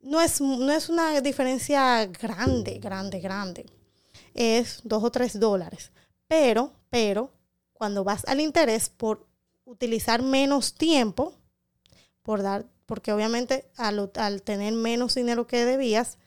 no 0.00 0.20
es, 0.20 0.40
no 0.40 0.72
es 0.72 0.88
una 0.88 1.20
diferencia 1.20 2.06
grande, 2.06 2.78
grande, 2.78 3.20
grande 3.20 3.66
es 4.34 4.80
dos 4.84 5.04
o 5.04 5.10
tres 5.10 5.38
dólares. 5.38 5.92
Pero, 6.26 6.72
pero, 6.90 7.32
cuando 7.72 8.04
vas 8.04 8.24
al 8.26 8.40
interés 8.40 8.88
por 8.88 9.26
utilizar 9.64 10.22
menos 10.22 10.74
tiempo, 10.74 11.34
por 12.22 12.42
dar, 12.42 12.66
porque 12.86 13.12
obviamente 13.12 13.70
al, 13.76 14.10
al 14.16 14.42
tener 14.42 14.72
menos 14.74 15.14
dinero 15.14 15.46
que 15.46 15.64
debías, 15.64 16.18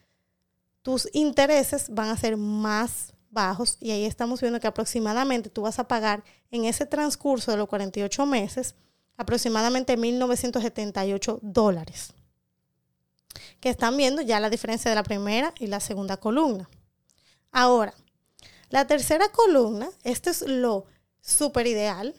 tus 0.82 1.10
intereses 1.14 1.88
van 1.90 2.10
a 2.10 2.18
ser 2.18 2.38
más 2.38 3.14
bajos 3.30 3.78
y 3.82 3.92
ahí 3.92 4.06
estamos 4.06 4.40
viendo 4.40 4.60
que 4.60 4.68
aproximadamente 4.68 5.50
tú 5.50 5.64
vas 5.64 5.80
a 5.80 5.88
pagar 5.88 6.24
en 6.52 6.66
ese 6.66 6.86
transcurso 6.86 7.52
de 7.52 7.58
los 7.58 7.68
48 7.68 8.26
meses 8.26 8.76
aproximadamente 9.18 9.98
1.978 9.98 11.40
dólares. 11.42 12.14
Que 13.60 13.70
están 13.70 13.98
viendo 13.98 14.22
ya 14.22 14.40
la 14.40 14.50
diferencia 14.50 14.90
de 14.90 14.96
la 14.96 15.04
primera 15.04 15.54
y 15.60 15.68
la 15.68 15.80
segunda 15.80 16.18
columna. 16.18 16.70
Ahora, 17.52 17.94
la 18.70 18.88
tercera 18.88 19.30
columna, 19.30 19.90
esto 20.04 20.30
es 20.30 20.42
lo 20.42 20.86
súper 21.22 21.68
ideal, 21.68 22.14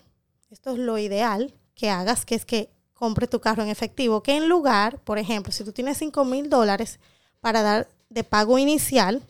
esto 0.51 0.71
es 0.73 0.79
lo 0.79 0.99
ideal 0.99 1.55
que 1.75 1.91
hagas, 1.91 2.25
que 2.25 2.35
es 2.35 2.45
que 2.45 2.71
compre 2.95 3.27
tu 3.27 3.41
carro 3.41 3.63
en 3.63 3.69
efectivo, 3.69 4.23
que 4.23 4.37
en 4.37 4.49
lugar, 4.49 4.99
por 5.01 5.19
ejemplo, 5.19 5.53
si 5.53 5.65
tú 5.65 5.73
tienes 5.73 5.99
5 5.99 6.25
mil 6.25 6.49
dólares 6.49 6.99
para 7.41 7.63
dar 7.63 7.89
de 8.09 8.25
pago 8.25 8.59
inicial, 8.59 9.23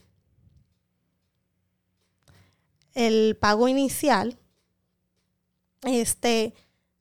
el 2.95 3.37
pago 3.37 3.69
inicial, 3.69 4.39
este, 5.83 6.55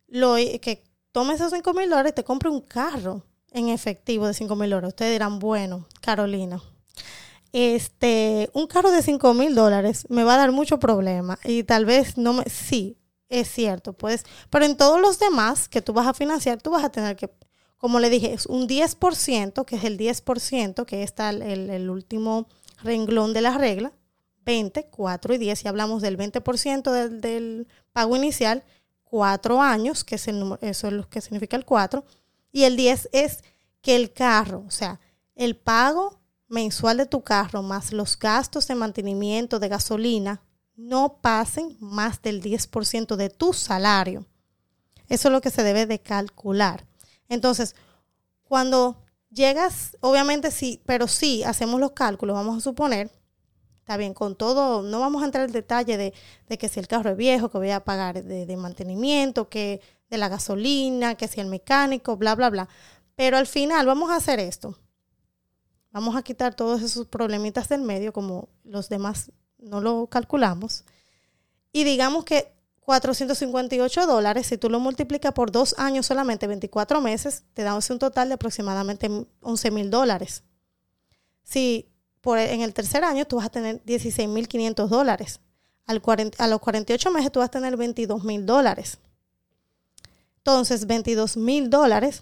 lo, 0.08 0.36
que 0.36 0.84
tome 1.12 1.36
esos 1.36 1.52
5 1.52 1.74
mil 1.74 1.90
dólares 1.90 2.12
y 2.12 2.16
te 2.16 2.24
compre 2.24 2.50
un 2.50 2.62
carro 2.62 3.24
en 3.56 3.70
efectivo 3.70 4.28
de 4.28 4.34
5 4.34 4.56
mil 4.56 4.70
dólares. 4.70 4.90
Ustedes 4.90 5.14
dirán, 5.14 5.40
bueno, 5.40 5.88
Carolina, 6.02 6.62
este, 7.52 8.50
un 8.54 8.68
carro 8.68 8.92
de 8.92 9.02
5 9.02 9.34
mil 9.34 9.56
dólares 9.56 10.06
me 10.10 10.24
va 10.24 10.36
a 10.36 10.38
dar 10.38 10.52
mucho 10.52 10.78
problema 10.78 11.40
y 11.44 11.64
tal 11.64 11.86
vez 11.86 12.18
no 12.18 12.34
me, 12.34 12.44
sí, 12.50 12.98
es 13.30 13.50
cierto, 13.50 13.94
pues, 13.94 14.26
pero 14.50 14.66
en 14.66 14.78
todos 14.78 15.00
los 15.00 15.20
demás 15.20 15.70
que 15.70 15.82
tú 15.82 15.94
vas 15.94 16.06
a 16.06 16.14
financiar, 16.14 16.62
tú 16.62 16.72
vas 16.72 16.84
a 16.84 16.90
tener 16.90 17.16
que 17.16 17.30
como 17.78 18.00
le 18.00 18.10
dije, 18.10 18.34
es 18.34 18.48
un 18.48 18.68
10%, 18.68 19.64
que 19.64 19.76
es 19.76 19.84
el 19.84 19.98
10%, 19.98 20.86
que 20.86 21.04
está 21.04 21.30
el, 21.30 21.42
el 21.44 21.90
último 21.92 22.48
renglón 22.82 23.32
de 23.32 23.42
la 23.42 23.58
regla, 23.58 23.94
20, 24.44 24.88
4 24.88 25.34
y 25.34 25.38
10, 25.38 25.66
y 25.66 25.68
hablamos 25.68 26.02
del 26.02 26.18
20% 26.18 26.92
del, 26.92 27.22
del, 27.22 27.68
pago 27.94 28.16
inicial, 28.16 28.64
4 29.04 29.62
años, 29.62 30.04
que 30.04 30.16
es 30.16 30.28
el 30.28 30.40
número, 30.40 30.60
eso 30.62 30.88
es 30.88 30.94
lo 30.94 31.08
que 31.10 31.22
significa 31.22 31.58
el 31.58 31.66
4, 31.66 32.04
y 32.56 32.64
el 32.64 32.78
10 32.78 33.10
es 33.12 33.44
que 33.82 33.98
el 33.98 34.14
carro, 34.14 34.64
o 34.66 34.72
sea, 34.72 35.02
el 35.36 35.58
pago 35.58 36.22
mensual 36.48 36.96
de 36.96 37.06
tu 37.06 37.22
carro 37.22 37.62
más 37.64 37.92
los 37.92 38.18
gastos 38.18 38.66
de 38.70 38.76
mantenimiento 38.76 39.60
de 39.60 39.68
gasolina 39.68 40.42
no 40.78 41.18
pasen 41.22 41.76
más 41.82 42.22
del 42.22 42.42
10% 42.42 43.18
de 43.18 43.30
tu 43.30 43.52
salario. 43.52 44.26
Eso 45.10 45.28
es 45.28 45.32
lo 45.34 45.42
que 45.42 45.50
se 45.50 45.64
debe 45.64 45.86
de 45.86 46.00
calcular. 46.00 46.86
Entonces, 47.28 47.76
cuando 48.46 49.04
llegas, 49.30 49.98
obviamente 50.00 50.50
sí, 50.50 50.82
pero 50.86 51.10
sí 51.10 51.44
hacemos 51.44 51.78
los 51.82 51.92
cálculos, 51.92 52.36
vamos 52.36 52.60
a 52.60 52.62
suponer, 52.62 53.12
está 53.80 53.98
bien, 53.98 54.14
con 54.14 54.38
todo, 54.38 54.82
no 54.82 55.02
vamos 55.02 55.24
a 55.24 55.26
entrar 55.26 55.46
en 55.46 55.52
detalle 55.52 55.98
de, 55.98 56.58
que 56.58 56.70
si 56.70 56.80
el 56.80 56.88
carro 56.88 57.10
es 57.10 57.18
viejo, 57.18 57.50
que 57.50 57.58
voy 57.58 57.72
a 57.72 57.84
pagar 57.84 58.24
de, 58.24 58.46
de, 58.46 58.58
mantenimiento, 58.58 59.50
que 59.50 59.82
de 60.10 60.18
la 60.18 60.30
gasolina, 60.30 61.16
que 61.16 61.28
si 61.28 61.42
el 61.42 61.48
mecánico, 61.48 62.18
bla, 62.18 62.36
bla, 62.36 62.50
bla. 62.50 62.70
Pero 63.16 63.38
al 63.38 63.48
final 63.48 63.86
vamos 63.86 64.12
a 64.12 64.18
hacer 64.18 64.40
esto. 64.40 64.78
Vamos 65.92 66.16
a 66.16 66.24
quitar 66.24 66.56
todos 66.56 66.82
esos 66.82 67.08
problemitas 67.08 67.70
del 67.70 67.82
medio, 67.82 68.12
como 68.12 68.50
los 68.64 68.90
demás 68.90 69.32
no 69.58 69.82
lo 69.82 70.08
calculamos. 70.08 70.84
Y 71.72 71.84
digamos 71.84 72.26
que 72.26 72.54
458 72.82 74.06
dólares, 74.06 74.48
si 74.48 74.58
tú 74.58 74.70
lo 74.70 74.80
multiplicas 74.80 75.34
por 75.34 75.52
dos 75.52 75.74
años 75.78 76.06
solamente, 76.06 76.48
24 76.48 77.02
meses, 77.02 77.44
te 77.54 77.64
da 77.64 77.74
un 77.76 78.00
total 78.00 78.28
de 78.28 78.36
aproximadamente 78.36 79.10
11 79.42 79.72
mil 79.72 79.90
dólares. 79.90 80.44
Si 81.44 81.90
por, 82.22 82.38
en 82.38 82.62
el 82.62 82.74
tercer 82.74 83.04
año 83.04 83.26
tú 83.26 83.38
vas 83.38 83.46
a 83.46 83.50
tener 83.50 83.82
16 83.86 84.30
mil 84.30 84.48
500 84.48 84.90
dólares. 84.90 85.40
A 85.88 85.94
los 86.48 86.60
48 86.60 87.12
meses 87.12 87.32
tú 87.32 87.40
vas 87.40 87.48
a 87.48 87.52
tener 87.52 87.78
22 87.78 88.24
mil 88.24 88.46
dólares. 88.46 89.00
Entonces, 90.46 90.86
22 90.86 91.38
mil 91.38 91.72
dólares. 91.72 92.22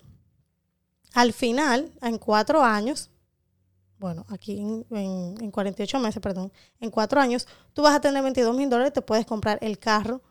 Al 1.14 1.34
final, 1.34 1.92
en 2.02 2.18
cuatro 2.18 2.64
años, 2.64 3.10
bueno, 4.00 4.26
aquí 4.30 4.62
en, 4.62 4.86
en, 5.42 5.52
48 5.52 6.00
meses, 6.00 6.22
perdón, 6.22 6.54
en 6.80 6.90
cuatro 6.90 7.20
años, 7.20 7.50
tú 7.74 7.82
vas 7.82 7.94
a 7.94 8.00
tener 8.00 8.24
22 8.24 8.56
mil 8.56 8.70
dólares 8.70 8.94
te 8.94 9.02
puedes 9.02 9.26
comprar 9.26 9.60
el 9.62 9.78
carro 9.78 10.22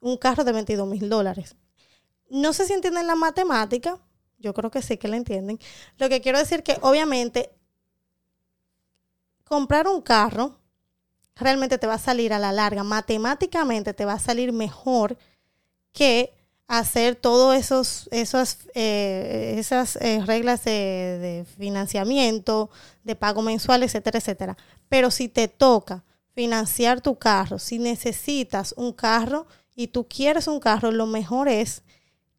un 0.00 0.18
carro 0.18 0.44
de 0.44 0.52
22 0.52 0.86
mil 0.86 1.08
dólares. 1.08 1.56
No 2.28 2.52
sé 2.52 2.66
si 2.66 2.74
entienden 2.74 3.06
la 3.06 3.14
matemática, 3.14 3.98
yo 4.38 4.52
creo 4.52 4.70
que 4.70 4.82
sí 4.82 4.98
que 4.98 5.08
la 5.08 5.16
entienden. 5.16 5.58
Lo 5.96 6.10
que 6.10 6.20
quiero 6.20 6.38
decir 6.38 6.62
que 6.62 6.76
obviamente 6.82 7.54
comprar 9.44 9.88
un 9.88 10.02
carro 10.02 10.58
realmente 11.36 11.78
te 11.78 11.86
va 11.86 11.94
a 11.94 11.98
salir 11.98 12.34
a 12.34 12.38
la 12.38 12.52
larga, 12.52 12.84
matemáticamente 12.84 13.94
te 13.94 14.04
va 14.04 14.12
a 14.12 14.18
salir 14.18 14.52
mejor 14.52 15.16
que 15.92 16.34
hacer 16.70 17.16
todas 17.16 17.58
esos, 17.58 18.08
esos, 18.12 18.58
eh, 18.74 19.56
esas 19.58 19.96
eh, 19.96 20.22
reglas 20.24 20.62
de, 20.62 21.44
financiamiento, 21.58 22.70
de 23.02 23.16
pago 23.16 23.42
mensual, 23.42 23.82
etcétera, 23.82 24.20
etcétera. 24.20 24.56
Pero 24.88 25.10
si 25.10 25.28
te 25.28 25.48
toca 25.48 26.04
financiar 26.32 27.00
tu 27.00 27.16
carro, 27.16 27.58
si 27.58 27.80
necesitas 27.80 28.72
un 28.76 28.92
carro, 28.92 29.48
y 29.74 29.88
tú 29.88 30.06
quieres 30.06 30.46
un 30.46 30.60
carro, 30.60 30.92
lo 30.92 31.06
mejor 31.06 31.48
es 31.48 31.82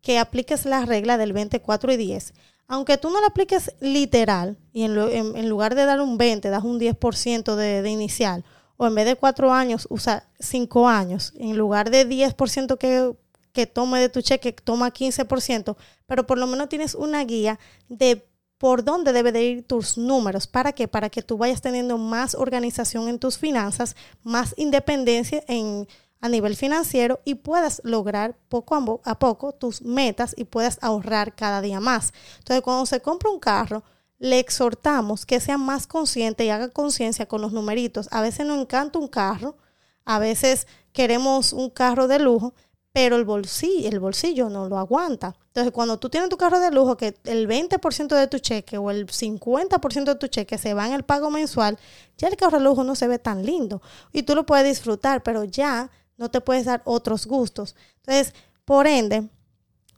que 0.02 0.18
apliques 0.18 0.66
la 0.66 0.86
regla 0.86 1.18
del 1.18 1.34
24 1.34 1.92
y 1.92 1.98
10. 1.98 2.34
Aunque 2.70 2.98
tú 2.98 3.10
no 3.10 3.20
la 3.20 3.28
apliques 3.28 3.74
literal 3.82 4.58
y 4.72 4.84
en, 4.84 5.50
lugar 5.50 5.76
de 5.76 5.84
dar 5.84 6.00
un 6.00 6.18
20, 6.18 6.50
das 6.50 6.64
un 6.64 6.80
10% 6.80 7.56
de, 7.56 7.82
de 7.82 7.90
inicial, 7.90 8.46
o 8.78 8.88
en 8.88 8.96
vez 8.96 9.06
de 9.06 9.18
4 9.18 9.52
años, 9.52 9.88
usa 9.90 10.24
5 10.40 10.88
años, 10.88 11.34
en 11.38 11.58
lugar 11.58 11.90
de 11.90 12.08
10% 12.08 12.78
que, 12.78 13.14
que 13.54 13.68
tome 13.68 14.00
de 14.00 14.10
tu 14.10 14.22
cheque, 14.22 14.54
toma 14.54 14.92
15%, 14.92 15.76
pero 16.08 16.26
por 16.26 16.38
lo 16.38 16.48
menos 16.48 16.70
tienes 16.70 16.96
una 16.96 17.24
guía 17.24 17.60
de 17.90 18.28
por 18.58 18.84
dónde 18.84 19.12
debe 19.12 19.32
de 19.32 19.44
ir 19.44 19.68
tus 19.68 19.98
números. 19.98 20.48
¿Para 20.48 20.74
qué? 20.74 20.88
Para 20.88 21.10
que 21.10 21.24
tú 21.24 21.38
vayas 21.38 21.62
teniendo 21.62 21.98
más 21.98 22.36
organización 22.36 23.08
en 23.08 23.18
tus 23.18 23.38
finanzas, 23.38 23.96
más 24.24 24.54
independencia 24.58 25.44
en 25.48 25.88
a 26.22 26.30
nivel 26.30 26.56
financiero 26.56 27.20
y 27.26 27.36
puedas 27.36 27.82
lograr 27.84 28.38
poco 28.48 29.02
a 29.04 29.20
poco 29.20 29.52
tus 29.54 29.82
metas 29.82 30.36
y 30.38 30.46
puedas 30.46 30.78
ahorrar 30.82 31.36
cada 31.36 31.62
día 31.62 31.80
más. 31.80 32.14
Entonces, 32.38 32.62
cuando 32.62 32.86
se 32.86 33.02
compra 33.02 33.32
un 33.32 33.40
carro, 33.40 33.84
le 34.20 34.38
exhortamos 34.38 35.26
que 35.26 35.40
sea 35.40 35.58
más 35.58 35.88
consciente 35.88 36.46
y 36.46 36.50
haga 36.50 36.70
conciencia 36.70 37.28
con 37.28 37.42
los 37.42 37.54
numeritos. 37.54 38.08
A 38.12 38.22
veces 38.22 38.46
nos 38.46 38.62
encanta 38.62 39.00
un 39.00 39.08
carro, 39.08 39.58
a 40.06 40.20
veces 40.20 40.68
queremos 40.94 41.54
un 41.54 41.72
carro 41.72 42.08
de 42.08 42.20
lujo, 42.20 42.54
pero 42.94 43.16
el 43.16 43.24
bolsillo, 43.24 44.50
no 44.50 44.68
lo 44.68 44.78
aguanta. 44.78 45.36
Entonces, 45.48 45.72
cuando 45.72 45.98
tú 45.98 46.10
tienes 46.10 46.30
tu 46.30 46.38
carro 46.38 46.60
de 46.60 46.72
lujo, 46.72 46.98
que 46.98 47.16
el 47.24 47.48
20% 47.48 48.16
de 48.16 48.28
tu 48.28 48.40
cheque 48.40 48.78
o 48.78 48.92
el 48.92 49.08
50% 49.08 50.04
de 50.04 50.16
tu 50.16 50.28
cheque 50.28 50.58
se 50.58 50.74
va 50.74 50.88
en 50.88 50.94
el 50.94 51.04
pago 51.04 51.30
mensual, 51.30 51.78
ya 52.18 52.28
el 52.28 52.36
carro 52.36 52.58
de 52.58 52.66
lujo 52.66 52.84
no 52.84 52.96
se 52.96 53.08
ve 53.08 53.18
tan 53.18 53.46
lindo 53.46 53.82
y 54.12 54.24
tú 54.24 54.36
lo 54.36 54.46
puedes 54.46 54.68
disfrutar, 54.68 55.24
pero 55.24 55.46
ya 55.46 55.90
no 56.18 56.30
te 56.30 56.42
puedes 56.42 56.66
dar 56.66 56.82
otros 56.86 57.26
gustos. 57.26 57.76
Entonces, 57.98 58.34
por 58.66 58.88
ende, 58.88 59.30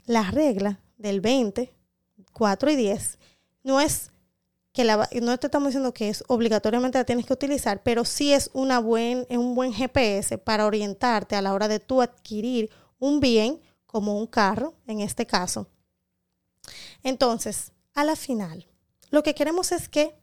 la 0.06 0.30
regla 0.30 0.80
del 0.98 1.20
20, 1.20 1.74
4 2.32 2.72
y 2.72 2.76
10 2.76 3.18
no 3.64 3.82
es 3.82 4.12
que 4.72 4.84
la, 4.84 5.08
no 5.22 5.38
te 5.38 5.48
estamos 5.48 5.70
diciendo 5.70 5.94
que 5.94 6.10
es 6.10 6.24
obligatoriamente 6.28 6.98
la 6.98 7.06
tienes 7.06 7.26
que 7.26 7.34
utilizar, 7.34 7.84
pero 7.84 8.06
sí 8.06 8.34
es 8.34 8.50
una 8.54 8.80
buen, 8.80 9.26
un 9.30 9.54
buen 9.56 9.72
GPS 9.72 10.38
para 10.40 10.66
orientarte 10.66 11.36
a 11.36 11.42
la 11.42 11.54
hora 11.54 11.68
de 11.68 11.80
tú 11.80 12.02
adquirir 12.02 12.70
un 13.00 13.20
bien 13.20 13.62
como 13.86 14.18
un 14.18 14.28
carro, 14.28 14.76
en 14.88 15.02
este 15.02 15.26
caso. 15.26 15.68
Entonces, 17.04 17.72
a 17.94 18.04
la 18.04 18.16
final, 18.16 18.68
lo 19.10 19.24
que 19.24 19.36
queremos 19.36 19.72
es 19.72 19.90
que 19.90 20.16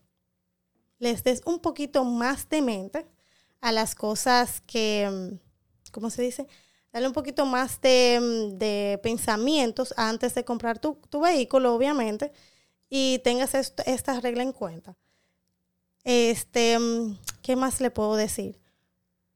les 0.99 1.23
des 1.23 1.43
un 1.45 1.61
poquito 1.61 2.05
más 2.05 2.49
de 2.49 2.62
mente 2.62 3.07
a 3.61 3.73
las 3.73 3.95
cosas 3.95 4.62
que 4.67 5.39
¿cómo 5.91 6.11
se 6.11 6.23
dice? 6.23 6.47
Dale 6.93 7.07
un 7.07 7.12
poquito 7.12 7.47
más 7.47 7.81
de, 7.81 8.99
pensamientos 9.03 9.95
antes 9.97 10.35
de 10.35 10.45
comprar 10.45 10.79
tu, 10.79 10.99
vehículo, 11.21 11.75
obviamente, 11.75 12.33
y 12.89 13.21
tengas 13.21 13.55
esta 13.55 14.21
regla 14.21 14.43
en 14.43 14.53
cuenta. 14.53 14.97
Este, 16.03 16.79
¿qué 17.43 17.55
más 17.55 17.81
le 17.81 17.91
puedo 17.91 18.17
decir? 18.17 18.59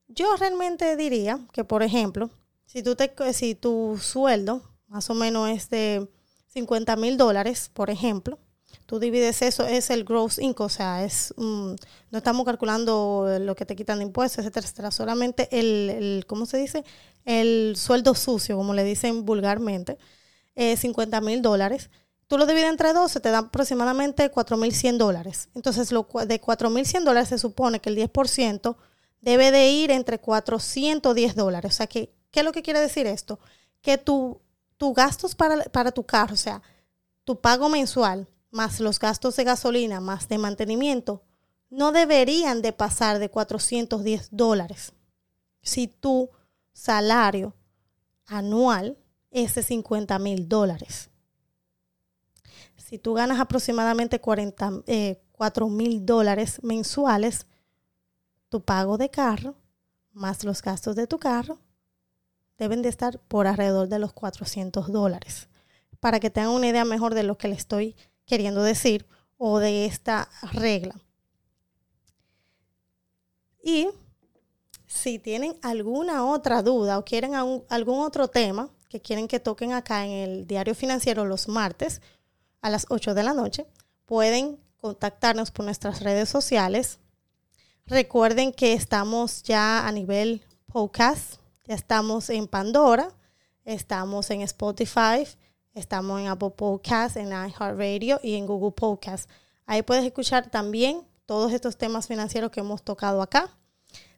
Yo 0.09 0.35
realmente 0.37 0.97
diría 0.97 1.47
que, 1.53 1.65
por 1.65 1.83
ejemplo, 1.83 2.31
si, 2.67 2.83
tú 2.83 2.97
te, 2.97 3.13
si 3.33 3.55
tu 3.55 3.99
sueldo 4.01 4.63
más 4.89 5.11
o 5.11 5.15
menos 5.15 5.51
es 5.51 5.71
de 5.71 6.09
50 6.49 6.97
mil 6.97 7.17
dólares, 7.17 7.71
por 7.73 7.91
ejemplo, 7.91 8.39
tú 8.87 8.99
divides 8.99 9.43
eso, 9.43 9.67
es 9.67 9.91
el 9.91 10.05
gross 10.05 10.39
income, 10.39 10.67
o 10.67 10.69
sea, 10.69 11.05
es 11.05 11.35
no 11.37 11.77
estamos 12.13 12.45
calculando 12.45 13.27
lo 13.41 13.55
que 13.55 13.67
te 13.67 13.77
quitan 13.77 13.99
de 13.99 14.05
impuestos, 14.05 14.45
etcétera, 14.45 14.91
solamente 14.91 15.49
el, 15.51 15.91
el, 15.91 16.27
¿cómo 16.27 16.47
se 16.47 16.59
dice? 16.59 16.85
El 17.25 17.75
sueldo 17.77 18.15
sucio, 18.15 18.57
como 18.57 18.75
le 18.75 18.85
dicen 18.85 19.25
vulgarmente, 19.25 19.99
eh, 20.55 20.77
50 20.77 21.21
mil 21.21 21.43
dólares. 21.43 21.91
Tú 22.27 22.39
lo 22.39 22.47
divides 22.47 22.71
entre 22.71 22.93
12, 22.93 23.21
te 23.21 23.31
da 23.31 23.39
aproximadamente 23.39 24.31
4.100 24.31 24.97
dólares. 24.97 25.49
Entonces, 25.55 25.93
lo, 25.93 26.07
de 26.27 26.41
4.100 26.41 27.05
dólares 27.05 27.29
se 27.29 27.39
supone 27.39 27.81
que 27.81 27.91
el 27.91 27.97
10% 27.97 28.77
debe 29.21 29.51
de 29.51 29.71
ir 29.71 29.91
entre 29.91 30.19
410 30.19 31.35
dólares. 31.35 31.75
O 31.75 31.77
sea, 31.77 31.87
que, 31.87 32.15
¿qué 32.35 32.41
es 32.41 32.45
lo 32.45 32.51
que 32.51 32.63
quiere 32.63 32.81
decir 32.81 33.07
esto? 33.07 33.39
Que 33.81 33.97
tu, 33.97 34.41
tu 34.77 34.93
gastos 34.93 35.37
para, 35.37 35.63
para 35.67 35.93
tu 35.93 36.05
carro, 36.05 36.35
o 36.35 36.37
sea, 36.37 36.63
tu 37.23 37.41
pago 37.41 37.69
mensual, 37.69 38.27
más 38.51 38.81
los 38.81 38.99
gastos 38.99 39.37
de 39.37 39.45
gasolina, 39.45 40.01
más 40.01 40.29
de 40.29 40.39
mantenimiento, 40.39 41.23
no 41.71 41.93
deberían 41.93 42.61
de 42.61 42.73
pasar 42.73 43.21
de 43.21 43.31
410 43.31 44.31
dólares. 44.33 44.93
Si 45.63 45.87
tu 45.87 46.29
salario 46.73 47.55
anual 48.27 48.99
es 49.31 49.55
de 49.55 49.63
50 49.63 50.19
mil 50.19 50.49
dólares. 50.49 51.11
Si 52.77 52.99
tú 52.99 53.15
ganas 53.15 53.39
aproximadamente 53.39 54.21
4 54.21 54.83
eh, 54.89 55.21
mil 55.71 56.05
dólares 56.05 56.59
mensuales, 56.65 57.47
tu 58.49 58.61
pago 58.61 58.99
de 58.99 59.09
carro 59.09 59.55
más 60.13 60.43
los 60.43 60.63
gastos 60.63 60.97
de 60.97 61.07
tu 61.07 61.21
carro 61.21 61.61
deben 62.59 62.83
de 62.83 62.89
estar 62.89 63.19
por 63.21 63.47
alrededor 63.47 63.89
de 63.89 63.99
los 63.99 64.13
400 64.13 64.93
dólares. 64.93 65.49
Para 66.01 66.21
que 66.21 66.31
tengan 66.31 66.51
una 66.51 66.69
idea 66.69 66.85
mejor 66.85 67.15
de 67.15 67.23
lo 67.23 67.39
que 67.39 67.49
le 67.49 67.55
estoy 67.55 67.97
queriendo 68.27 68.63
decir 68.63 69.07
o 69.39 69.59
de 69.59 69.87
esta 69.87 70.29
regla. 70.53 70.95
Y 73.63 73.89
si 74.87 75.19
tienen 75.19 75.57
alguna 75.63 76.27
otra 76.27 76.63
duda 76.63 76.99
o 76.99 77.05
quieren 77.05 77.35
algún 77.35 78.01
otro 78.01 78.29
tema 78.29 78.71
que 78.89 79.01
quieren 79.01 79.27
que 79.27 79.41
toquen 79.41 79.73
acá 79.73 80.05
en 80.05 80.13
el 80.13 80.47
diario 80.47 80.75
financiero 80.75 81.25
los 81.25 81.49
martes, 81.49 82.01
a 82.65 82.71
las 82.71 82.87
8 82.89 83.13
de 83.13 83.23
la 83.23 83.35
noche. 83.35 83.67
Pueden 84.07 84.59
contactarnos 84.81 85.51
por 85.51 85.67
nuestras 85.67 86.01
redes 86.01 86.31
sociales. 86.31 86.99
Recuerden 87.87 88.53
que 88.53 88.73
estamos 88.73 89.43
ya 89.43 89.87
a 89.87 89.93
nivel 89.93 90.43
podcast, 90.73 91.35
ya 91.67 91.75
estamos 91.75 92.29
en 92.29 92.47
Pandora, 92.47 93.11
estamos 93.65 94.31
en 94.31 94.43
Spotify, 94.43 95.27
estamos 95.73 96.21
en 96.21 96.29
Apple 96.29 96.51
Podcast, 96.51 97.17
en 97.17 97.29
iHeartRadio 97.29 98.21
y 98.23 98.35
en 98.35 98.47
Google 98.47 98.73
Podcast. 98.73 99.31
Ahí 99.65 99.83
puedes 99.83 100.05
escuchar 100.05 100.51
también 100.51 101.03
todos 101.25 101.53
estos 101.53 101.79
temas 101.79 102.07
financieros 102.07 102.51
que 102.51 102.61
hemos 102.61 102.83
tocado 102.83 103.23
acá. 103.23 103.51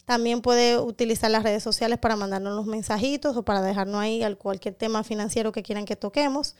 También 0.04 0.40
puede 0.42 0.78
utilizar 0.78 1.30
las 1.30 1.44
redes 1.44 1.62
sociales 1.62 1.98
para 1.98 2.16
mandarnos 2.16 2.54
los 2.54 2.66
mensajitos 2.66 3.36
o 3.36 3.44
para 3.44 3.62
dejarnos 3.62 4.00
ahí 4.00 4.22
cualquier 4.36 4.74
tema 4.74 5.04
financiero 5.04 5.52
que 5.52 5.62
quieran 5.62 5.84
que 5.84 5.96
toquemos. 5.96 6.56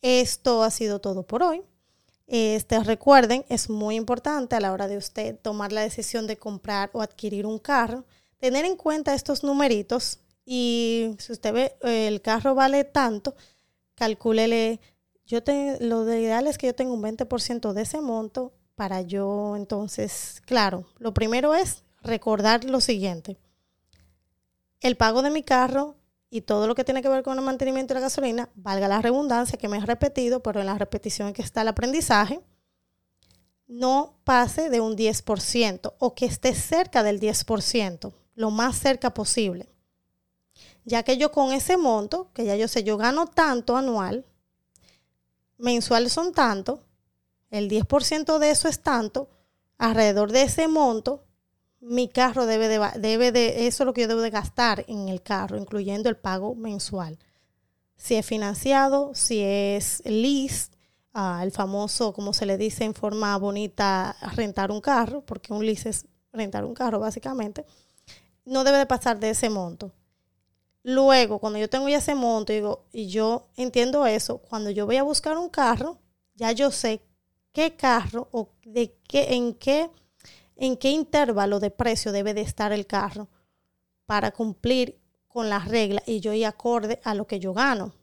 Esto 0.00 0.62
ha 0.62 0.70
sido 0.70 1.00
todo 1.00 1.24
por 1.24 1.42
hoy. 1.42 1.62
Este, 2.28 2.78
recuerden, 2.84 3.44
es 3.48 3.68
muy 3.68 3.96
importante 3.96 4.54
a 4.54 4.60
la 4.60 4.72
hora 4.72 4.86
de 4.86 4.96
usted 4.96 5.36
tomar 5.40 5.72
la 5.72 5.80
decisión 5.80 6.28
de 6.28 6.36
comprar 6.36 6.90
o 6.92 7.02
adquirir 7.02 7.46
un 7.46 7.58
carro, 7.58 8.04
tener 8.40 8.64
en 8.64 8.76
cuenta 8.76 9.14
estos 9.14 9.44
numeritos 9.44 10.18
y 10.44 11.14
si 11.18 11.32
usted 11.32 11.52
ve 11.52 11.76
el 11.82 12.20
carro 12.22 12.54
vale 12.54 12.84
tanto, 12.84 13.36
calcúlele, 13.94 14.80
yo 15.26 15.44
te, 15.44 15.78
lo 15.80 16.02
ideal 16.12 16.46
es 16.46 16.58
que 16.58 16.66
yo 16.66 16.74
tenga 16.74 16.92
un 16.92 17.02
20% 17.02 17.72
de 17.72 17.82
ese 17.82 18.00
monto 18.00 18.52
para 18.74 19.02
yo 19.02 19.54
entonces, 19.56 20.42
claro, 20.46 20.86
lo 20.98 21.14
primero 21.14 21.54
es 21.54 21.84
recordar 22.02 22.64
lo 22.64 22.80
siguiente. 22.80 23.38
El 24.80 24.96
pago 24.96 25.20
de 25.22 25.30
mi 25.30 25.42
carro 25.42 25.96
y 26.30 26.40
todo 26.40 26.66
lo 26.66 26.74
que 26.74 26.84
tiene 26.84 27.02
que 27.02 27.08
ver 27.08 27.22
con 27.22 27.38
el 27.38 27.44
mantenimiento 27.44 27.92
de 27.92 28.00
la 28.00 28.06
gasolina, 28.06 28.48
valga 28.54 28.88
la 28.88 29.02
redundancia 29.02 29.58
que 29.58 29.68
me 29.68 29.76
he 29.76 29.84
repetido, 29.84 30.42
pero 30.42 30.60
en 30.60 30.66
la 30.66 30.78
repetición 30.78 31.32
que 31.32 31.42
está 31.42 31.62
el 31.62 31.68
aprendizaje, 31.68 32.40
no 33.66 34.18
pase 34.24 34.70
de 34.70 34.80
un 34.80 34.96
10% 34.96 35.94
o 35.98 36.14
que 36.14 36.26
esté 36.26 36.54
cerca 36.54 37.02
del 37.02 37.20
10%, 37.20 38.14
lo 38.40 38.50
más 38.50 38.78
cerca 38.78 39.12
posible. 39.12 39.68
Ya 40.84 41.02
que 41.02 41.18
yo 41.18 41.30
con 41.30 41.52
ese 41.52 41.76
monto, 41.76 42.30
que 42.32 42.44
ya 42.46 42.56
yo 42.56 42.68
sé, 42.68 42.82
yo 42.82 42.96
gano 42.96 43.26
tanto 43.26 43.76
anual, 43.76 44.24
mensual 45.58 46.08
son 46.08 46.32
tanto, 46.32 46.82
el 47.50 47.68
10% 47.68 48.38
de 48.38 48.50
eso 48.50 48.66
es 48.66 48.80
tanto, 48.82 49.28
alrededor 49.76 50.32
de 50.32 50.42
ese 50.42 50.68
monto, 50.68 51.26
mi 51.80 52.08
carro 52.08 52.46
debe 52.46 52.68
de, 52.68 52.80
debe 52.98 53.30
de, 53.30 53.66
eso 53.66 53.82
es 53.82 53.86
lo 53.86 53.92
que 53.92 54.02
yo 54.02 54.08
debo 54.08 54.22
de 54.22 54.30
gastar 54.30 54.84
en 54.88 55.10
el 55.10 55.22
carro, 55.22 55.58
incluyendo 55.58 56.08
el 56.08 56.16
pago 56.16 56.54
mensual. 56.54 57.18
Si 57.96 58.14
es 58.14 58.24
financiado, 58.24 59.14
si 59.14 59.40
es 59.42 60.02
lease, 60.06 60.70
ah, 61.12 61.40
el 61.42 61.52
famoso, 61.52 62.14
como 62.14 62.32
se 62.32 62.46
le 62.46 62.56
dice 62.56 62.84
en 62.84 62.94
forma 62.94 63.36
bonita, 63.36 64.16
rentar 64.34 64.70
un 64.70 64.80
carro, 64.80 65.20
porque 65.26 65.52
un 65.52 65.66
lease 65.66 65.90
es 65.90 66.06
rentar 66.32 66.64
un 66.64 66.74
carro 66.74 67.00
básicamente, 67.00 67.66
no 68.44 68.64
debe 68.64 68.78
de 68.78 68.86
pasar 68.86 69.20
de 69.20 69.30
ese 69.30 69.50
monto. 69.50 69.92
Luego, 70.82 71.38
cuando 71.38 71.58
yo 71.58 71.68
tengo 71.68 71.88
ya 71.88 71.98
ese 71.98 72.14
monto, 72.14 72.52
digo, 72.52 72.86
y 72.92 73.08
yo 73.08 73.48
entiendo 73.56 74.06
eso, 74.06 74.38
cuando 74.38 74.70
yo 74.70 74.86
voy 74.86 74.96
a 74.96 75.02
buscar 75.02 75.36
un 75.36 75.50
carro, 75.50 75.98
ya 76.34 76.52
yo 76.52 76.70
sé 76.70 77.02
qué 77.52 77.76
carro 77.76 78.28
o 78.32 78.50
de 78.64 78.96
qué, 79.06 79.34
en 79.34 79.54
qué 79.54 79.90
en 80.60 80.76
qué 80.76 80.90
intervalo 80.90 81.58
de 81.58 81.70
precio 81.70 82.12
debe 82.12 82.34
de 82.34 82.42
estar 82.42 82.70
el 82.70 82.86
carro 82.86 83.28
para 84.04 84.30
cumplir 84.30 85.00
con 85.26 85.48
las 85.48 85.66
reglas 85.66 86.06
y 86.06 86.20
yo 86.20 86.34
y 86.34 86.44
acorde 86.44 87.00
a 87.02 87.14
lo 87.14 87.26
que 87.26 87.40
yo 87.40 87.54
gano. 87.54 87.94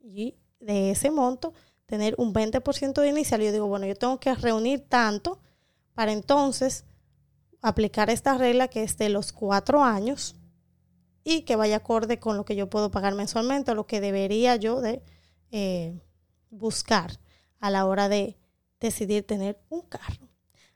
Y 0.00 0.36
de 0.58 0.90
ese 0.92 1.10
monto, 1.10 1.52
tener 1.84 2.14
un 2.16 2.32
20% 2.32 3.02
de 3.02 3.08
inicial. 3.08 3.42
Yo 3.42 3.52
digo, 3.52 3.66
bueno, 3.66 3.86
yo 3.86 3.94
tengo 3.94 4.18
que 4.18 4.34
reunir 4.34 4.88
tanto 4.88 5.38
para 5.92 6.12
entonces 6.12 6.86
aplicar 7.62 8.10
esta 8.10 8.36
regla 8.36 8.68
que 8.68 8.82
es 8.82 8.96
de 8.96 9.08
los 9.08 9.32
cuatro 9.32 9.82
años 9.82 10.36
y 11.24 11.42
que 11.42 11.56
vaya 11.56 11.76
acorde 11.76 12.20
con 12.20 12.36
lo 12.36 12.44
que 12.44 12.56
yo 12.56 12.70
puedo 12.70 12.90
pagar 12.90 13.14
mensualmente, 13.14 13.72
o 13.72 13.74
lo 13.74 13.86
que 13.86 14.00
debería 14.00 14.56
yo 14.56 14.80
de 14.80 15.02
eh, 15.50 16.00
buscar 16.50 17.18
a 17.58 17.70
la 17.70 17.86
hora 17.86 18.08
de 18.08 18.36
decidir 18.80 19.26
tener 19.26 19.58
un 19.68 19.82
carro. 19.82 20.28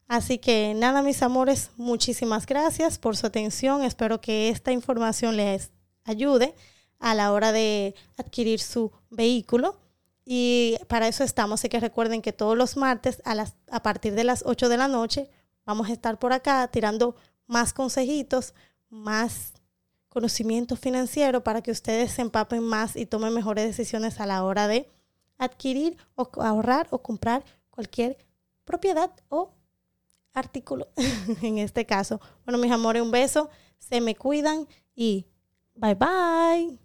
Así 0.08 0.38
que 0.38 0.74
nada, 0.74 1.02
mis 1.02 1.22
amores, 1.22 1.70
muchísimas 1.76 2.46
gracias 2.46 2.98
por 2.98 3.16
su 3.16 3.28
atención. 3.28 3.84
Espero 3.84 4.20
que 4.20 4.48
esta 4.48 4.72
información 4.72 5.36
les 5.36 5.70
ayude 6.02 6.56
a 6.98 7.14
la 7.14 7.32
hora 7.32 7.52
de 7.52 7.94
adquirir 8.16 8.58
su 8.58 8.90
vehículo. 9.10 9.78
Y 10.24 10.78
para 10.88 11.06
eso 11.06 11.22
estamos. 11.22 11.60
Así 11.60 11.68
que 11.68 11.78
recuerden 11.78 12.22
que 12.22 12.32
todos 12.32 12.58
los 12.58 12.76
martes 12.76 13.22
a, 13.24 13.36
las, 13.36 13.54
a 13.70 13.84
partir 13.84 14.14
de 14.14 14.24
las 14.24 14.42
8 14.44 14.68
de 14.68 14.76
la 14.76 14.88
noche 14.88 15.30
vamos 15.64 15.88
a 15.88 15.92
estar 15.92 16.18
por 16.18 16.32
acá 16.32 16.68
tirando 16.68 17.14
más 17.46 17.72
consejitos, 17.72 18.54
más 18.88 19.52
conocimiento 20.08 20.76
financiero 20.76 21.42
para 21.42 21.62
que 21.62 21.70
ustedes 21.70 22.12
se 22.12 22.22
empapen 22.22 22.62
más 22.62 22.96
y 22.96 23.06
tomen 23.06 23.32
mejores 23.32 23.64
decisiones 23.64 24.20
a 24.20 24.26
la 24.26 24.44
hora 24.44 24.66
de 24.66 24.88
adquirir 25.38 25.96
o 26.16 26.28
ahorrar 26.42 26.88
o 26.90 26.98
comprar 26.98 27.44
cualquier 27.70 28.18
propiedad 28.64 29.10
o 29.28 29.52
artículo 30.34 30.88
en 31.42 31.58
este 31.58 31.86
caso. 31.86 32.20
Bueno, 32.44 32.58
mis 32.58 32.72
amores, 32.72 33.02
un 33.02 33.10
beso, 33.10 33.50
se 33.78 34.00
me 34.00 34.14
cuidan 34.14 34.66
y 34.94 35.26
bye 35.74 35.94
bye. 35.94 36.78